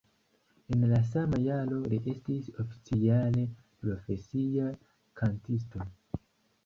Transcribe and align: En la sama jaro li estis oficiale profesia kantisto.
En 0.75 0.85
la 0.91 1.01
sama 1.09 1.39
jaro 1.43 1.77
li 1.91 1.99
estis 2.13 2.49
oficiale 2.63 3.45
profesia 3.85 4.71
kantisto. 5.23 5.89